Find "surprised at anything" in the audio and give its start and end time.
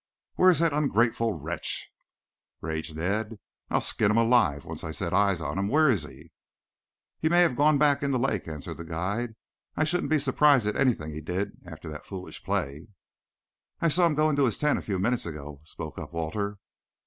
10.17-11.11